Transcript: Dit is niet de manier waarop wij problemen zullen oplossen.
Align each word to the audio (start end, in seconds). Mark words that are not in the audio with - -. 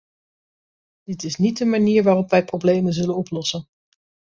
Dit 1.03 1.23
is 1.23 1.35
niet 1.35 1.57
de 1.57 1.65
manier 1.65 2.03
waarop 2.03 2.29
wij 2.29 2.45
problemen 2.45 2.93
zullen 2.93 3.15
oplossen. 3.15 3.67